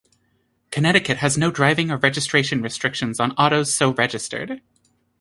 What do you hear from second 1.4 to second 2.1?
driving or